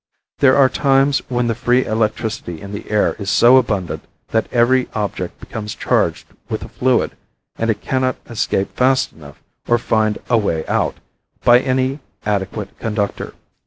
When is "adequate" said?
12.25-12.79